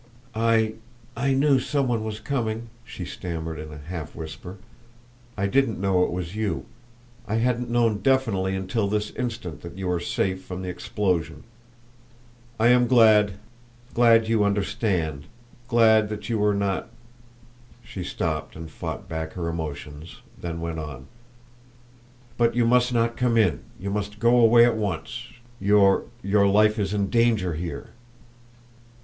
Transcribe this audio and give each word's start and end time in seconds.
"I 0.33 0.73
I 1.15 1.33
knew 1.35 1.59
some 1.59 1.87
one 1.87 2.03
was 2.03 2.19
coming," 2.19 2.69
she 2.83 3.05
stammered 3.05 3.59
in 3.59 3.71
a 3.71 3.77
half 3.77 4.15
whisper. 4.15 4.57
"I 5.37 5.45
didn't 5.45 5.79
know 5.79 6.03
it 6.03 6.11
was 6.11 6.35
you; 6.35 6.65
I 7.27 7.35
hadn't 7.35 7.69
known 7.69 7.99
definitely 7.99 8.55
until 8.55 8.87
this 8.87 9.11
instant 9.11 9.61
that 9.61 9.77
you 9.77 9.87
were 9.87 9.99
safe 9.99 10.43
from 10.43 10.63
the 10.63 10.69
explosion. 10.69 11.43
I 12.59 12.69
am 12.69 12.87
glad 12.87 13.33
glad, 13.93 14.27
you 14.27 14.43
understand; 14.43 15.25
glad 15.67 16.09
that 16.09 16.29
you 16.29 16.39
were 16.39 16.55
not" 16.55 16.89
She 17.85 18.03
stopped 18.03 18.55
and 18.55 18.71
fought 18.71 19.07
back 19.07 19.33
her 19.33 19.47
emotions, 19.49 20.21
then 20.35 20.59
went 20.61 20.79
on: 20.79 21.05
"But 22.39 22.55
you 22.55 22.65
must 22.65 22.91
not 22.91 23.15
come 23.15 23.37
in; 23.37 23.59
you 23.79 23.91
must 23.91 24.17
go 24.17 24.39
away 24.39 24.65
at 24.65 24.75
once. 24.77 25.27
Your 25.59 26.05
your 26.23 26.47
life 26.47 26.79
is 26.79 26.91
in 26.91 27.11
danger 27.11 27.53
here." 27.53 27.91